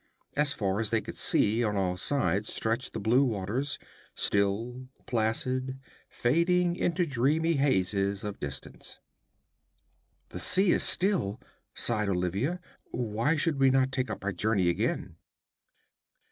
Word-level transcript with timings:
As 0.35 0.51
far 0.51 0.79
as 0.79 0.89
they 0.89 0.99
could 0.99 1.15
see, 1.15 1.63
on 1.63 1.77
all 1.77 1.95
sides 1.95 2.51
stretched 2.51 2.93
the 2.93 2.99
blue 2.99 3.23
waters, 3.23 3.77
still, 4.15 4.87
placid, 5.05 5.77
fading 6.09 6.75
into 6.75 7.05
dreamy 7.05 7.53
hazes 7.57 8.23
of 8.23 8.39
distance. 8.39 8.97
'The 10.29 10.39
sea 10.39 10.71
is 10.71 10.81
still,' 10.81 11.39
sighed 11.75 12.09
Olivia. 12.09 12.59
'Why 12.89 13.35
should 13.35 13.59
we 13.59 13.69
not 13.69 13.91
take 13.91 14.09
up 14.09 14.23
our 14.23 14.33
journey 14.33 14.69
again?' 14.69 15.17